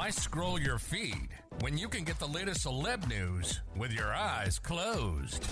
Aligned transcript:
Why 0.00 0.08
scroll 0.08 0.58
your 0.58 0.78
feed 0.78 1.28
when 1.60 1.76
you 1.76 1.86
can 1.86 2.04
get 2.04 2.18
the 2.18 2.26
latest 2.26 2.64
celeb 2.64 3.06
news 3.06 3.60
with 3.76 3.92
your 3.92 4.14
eyes 4.14 4.58
closed? 4.58 5.44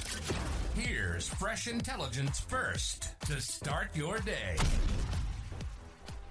Here's 0.74 1.28
fresh 1.28 1.68
intelligence 1.68 2.40
first 2.40 3.20
to 3.26 3.42
start 3.42 3.94
your 3.94 4.20
day. 4.20 4.56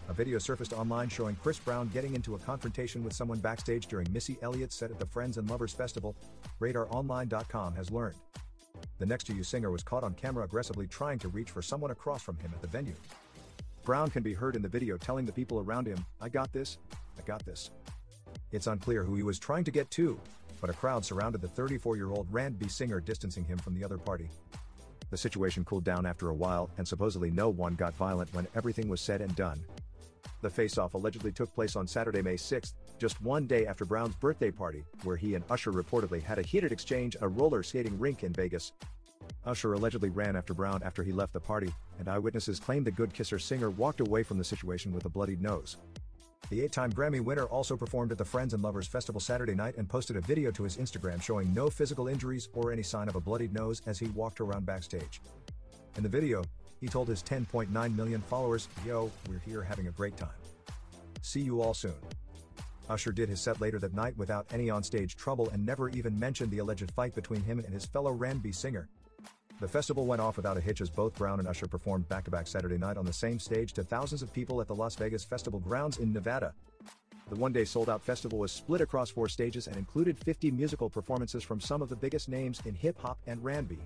A 0.09 0.13
video 0.13 0.39
surfaced 0.39 0.73
online 0.73 1.09
showing 1.09 1.35
Chris 1.35 1.59
Brown 1.59 1.91
getting 1.93 2.15
into 2.15 2.33
a 2.33 2.39
confrontation 2.39 3.03
with 3.03 3.13
someone 3.13 3.37
backstage 3.37 3.85
during 3.85 4.11
Missy 4.11 4.39
Elliott's 4.41 4.75
set 4.75 4.89
at 4.89 4.97
the 4.97 5.05
Friends 5.05 5.37
and 5.37 5.47
Lovers 5.47 5.73
Festival, 5.73 6.15
RadarOnline.com 6.59 7.75
has 7.75 7.91
learned. 7.91 8.15
The 8.97 9.05
Next 9.05 9.25
to 9.25 9.35
You 9.35 9.43
singer 9.43 9.69
was 9.69 9.83
caught 9.83 10.03
on 10.03 10.15
camera 10.15 10.43
aggressively 10.43 10.87
trying 10.87 11.19
to 11.19 11.27
reach 11.27 11.51
for 11.51 11.61
someone 11.61 11.91
across 11.91 12.23
from 12.23 12.37
him 12.39 12.49
at 12.51 12.63
the 12.63 12.67
venue. 12.67 12.95
Brown 13.83 14.09
can 14.09 14.23
be 14.23 14.33
heard 14.33 14.55
in 14.55 14.63
the 14.63 14.67
video 14.67 14.97
telling 14.97 15.27
the 15.27 15.31
people 15.31 15.59
around 15.59 15.85
him, 15.85 16.03
I 16.19 16.29
got 16.29 16.51
this, 16.51 16.79
I 17.15 17.21
got 17.21 17.45
this. 17.45 17.69
It's 18.51 18.67
unclear 18.67 19.03
who 19.03 19.15
he 19.15 19.23
was 19.23 19.39
trying 19.39 19.63
to 19.65 19.71
get 19.71 19.91
to, 19.91 20.19
but 20.61 20.69
a 20.69 20.73
crowd 20.73 21.03
surrounded 21.05 21.41
the 21.41 21.47
34 21.47 21.97
year 21.97 22.09
old 22.09 22.27
R&B 22.33 22.67
singer, 22.67 22.99
distancing 22.99 23.43
him 23.43 23.57
from 23.57 23.73
the 23.73 23.83
other 23.83 23.97
party. 23.97 24.29
The 25.09 25.17
situation 25.17 25.63
cooled 25.63 25.83
down 25.83 26.05
after 26.05 26.29
a 26.29 26.33
while, 26.33 26.69
and 26.77 26.87
supposedly 26.87 27.31
no 27.31 27.49
one 27.49 27.75
got 27.75 27.95
violent 27.95 28.33
when 28.33 28.47
everything 28.55 28.89
was 28.89 28.99
said 28.99 29.21
and 29.21 29.35
done. 29.35 29.63
The 30.41 30.49
face 30.49 30.77
off 30.77 30.93
allegedly 30.93 31.31
took 31.31 31.53
place 31.53 31.75
on 31.75 31.87
Saturday, 31.87 32.21
May 32.21 32.37
6, 32.37 32.73
just 32.99 33.21
one 33.21 33.47
day 33.47 33.65
after 33.65 33.85
Brown's 33.85 34.15
birthday 34.15 34.51
party, 34.51 34.83
where 35.03 35.15
he 35.15 35.35
and 35.35 35.43
Usher 35.49 35.71
reportedly 35.71 36.21
had 36.21 36.39
a 36.39 36.43
heated 36.43 36.71
exchange 36.71 37.15
at 37.15 37.23
a 37.23 37.27
roller 37.27 37.63
skating 37.63 37.97
rink 37.97 38.23
in 38.23 38.33
Vegas. 38.33 38.73
Usher 39.45 39.73
allegedly 39.73 40.09
ran 40.09 40.35
after 40.35 40.53
Brown 40.53 40.83
after 40.83 41.03
he 41.03 41.11
left 41.11 41.33
the 41.33 41.39
party, 41.39 41.73
and 41.99 42.07
eyewitnesses 42.07 42.59
claimed 42.59 42.85
the 42.85 42.91
Good 42.91 43.13
Kisser 43.13 43.39
singer 43.39 43.69
walked 43.69 44.01
away 44.01 44.23
from 44.23 44.37
the 44.37 44.43
situation 44.43 44.91
with 44.91 45.05
a 45.05 45.09
bloodied 45.09 45.41
nose. 45.41 45.77
The 46.49 46.61
eight 46.61 46.71
time 46.71 46.93
Grammy 46.93 47.19
winner 47.19 47.43
also 47.43 47.75
performed 47.75 48.13
at 48.13 48.17
the 48.17 48.23
Friends 48.23 48.53
and 48.53 48.63
Lovers 48.63 48.87
Festival 48.87 49.19
Saturday 49.19 49.53
night 49.53 49.75
and 49.75 49.89
posted 49.89 50.15
a 50.15 50.21
video 50.21 50.49
to 50.51 50.63
his 50.63 50.77
Instagram 50.77 51.21
showing 51.21 51.53
no 51.53 51.69
physical 51.69 52.07
injuries 52.07 52.47
or 52.53 52.71
any 52.71 52.83
sign 52.83 53.09
of 53.09 53.17
a 53.17 53.19
bloodied 53.19 53.53
nose 53.53 53.81
as 53.85 53.99
he 53.99 54.07
walked 54.09 54.39
around 54.39 54.65
backstage. 54.65 55.19
In 55.97 56.03
the 56.03 56.09
video, 56.09 56.45
he 56.79 56.87
told 56.87 57.09
his 57.09 57.21
10.9 57.21 57.95
million 57.95 58.21
followers, 58.21 58.69
Yo, 58.85 59.11
we're 59.27 59.39
here 59.39 59.61
having 59.61 59.87
a 59.87 59.91
great 59.91 60.15
time. 60.15 60.29
See 61.21 61.41
you 61.41 61.61
all 61.61 61.73
soon. 61.73 61.95
Usher 62.89 63.11
did 63.11 63.27
his 63.27 63.41
set 63.41 63.59
later 63.59 63.79
that 63.79 63.93
night 63.93 64.15
without 64.15 64.45
any 64.53 64.67
onstage 64.67 65.15
trouble 65.15 65.49
and 65.49 65.65
never 65.65 65.89
even 65.89 66.17
mentioned 66.17 66.51
the 66.51 66.59
alleged 66.59 66.89
fight 66.91 67.13
between 67.13 67.41
him 67.41 67.59
and 67.59 67.73
his 67.73 67.85
fellow 67.85 68.17
R&B 68.17 68.53
singer. 68.53 68.87
The 69.59 69.67
festival 69.67 70.05
went 70.05 70.21
off 70.21 70.37
without 70.37 70.55
a 70.57 70.61
hitch 70.61 70.81
as 70.81 70.89
both 70.91 71.15
Brown 71.15 71.39
and 71.39 71.47
Usher 71.47 71.65
performed 71.67 72.07
back 72.07 72.25
to 72.25 72.31
back 72.31 72.45
Saturday 72.45 72.77
night 72.77 72.95
on 72.95 73.05
the 73.05 73.13
same 73.13 73.39
stage 73.39 73.73
to 73.73 73.83
thousands 73.83 74.21
of 74.21 74.31
people 74.31 74.61
at 74.61 74.67
the 74.67 74.75
Las 74.75 74.95
Vegas 74.95 75.23
Festival 75.23 75.59
grounds 75.59 75.97
in 75.97 76.13
Nevada. 76.13 76.53
The 77.29 77.35
one 77.35 77.53
day 77.53 77.65
sold 77.65 77.89
out 77.89 78.03
festival 78.03 78.37
was 78.37 78.51
split 78.51 78.81
across 78.81 79.09
four 79.09 79.27
stages 79.27 79.65
and 79.65 79.75
included 79.75 80.17
50 80.19 80.51
musical 80.51 80.91
performances 80.91 81.43
from 81.43 81.59
some 81.59 81.81
of 81.81 81.89
the 81.89 81.95
biggest 81.95 82.29
names 82.29 82.61
in 82.65 82.75
hip 82.75 82.99
hop 83.01 83.17
and 83.25 83.41
R&B. 83.43 83.79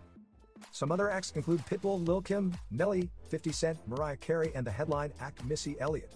Some 0.72 0.92
other 0.92 1.10
acts 1.10 1.32
include 1.38 1.66
Pitbull, 1.66 2.06
Lil 2.06 2.22
Kim, 2.22 2.54
Nelly, 2.70 3.10
50 3.30 3.52
Cent, 3.54 3.80
Mariah 3.88 4.18
Carey, 4.18 4.52
and 4.54 4.68
the 4.68 4.72
headline 4.72 5.14
act 5.22 5.44
Missy 5.46 5.78
Elliott. 5.80 6.12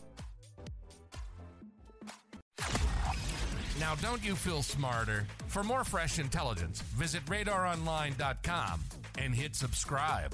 Now, 3.79 3.95
don't 3.95 4.23
you 4.23 4.35
feel 4.35 4.61
smarter? 4.61 5.25
For 5.47 5.63
more 5.63 5.83
fresh 5.83 6.19
intelligence, 6.19 6.81
visit 6.81 7.25
radaronline.com 7.25 8.81
and 9.17 9.33
hit 9.33 9.55
subscribe. 9.55 10.33